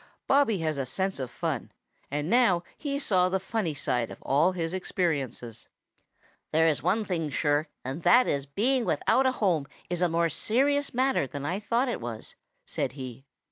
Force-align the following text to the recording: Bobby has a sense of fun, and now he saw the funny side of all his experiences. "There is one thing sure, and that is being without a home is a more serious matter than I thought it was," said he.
Bobby 0.25 0.57
has 0.65 0.79
a 0.79 0.85
sense 0.87 1.19
of 1.19 1.29
fun, 1.29 1.71
and 2.09 2.27
now 2.27 2.63
he 2.75 2.97
saw 2.97 3.29
the 3.29 3.39
funny 3.39 3.75
side 3.75 4.09
of 4.09 4.19
all 4.23 4.53
his 4.53 4.73
experiences. 4.73 5.69
"There 6.51 6.65
is 6.65 6.81
one 6.81 7.05
thing 7.05 7.29
sure, 7.29 7.67
and 7.85 8.01
that 8.01 8.25
is 8.25 8.47
being 8.47 8.83
without 8.83 9.27
a 9.27 9.31
home 9.31 9.67
is 9.91 10.01
a 10.01 10.09
more 10.09 10.29
serious 10.29 10.91
matter 10.91 11.27
than 11.27 11.45
I 11.45 11.59
thought 11.59 11.87
it 11.87 12.01
was," 12.01 12.33
said 12.65 12.93
he. 12.93 13.27